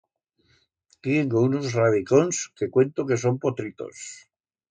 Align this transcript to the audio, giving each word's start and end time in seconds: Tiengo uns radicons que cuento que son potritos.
Tiengo 1.07 1.43
uns 1.49 1.67
radicons 1.75 2.41
que 2.61 2.71
cuento 2.77 3.07
que 3.11 3.21
son 3.27 3.39
potritos. 3.45 4.01